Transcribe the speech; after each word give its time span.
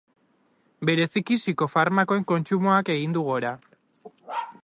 Bereziki, 0.89 1.37
psikofarmakoen 1.43 2.25
kontsumoak 2.33 2.91
egin 2.97 3.15
du 3.19 3.27
gora. 3.31 3.55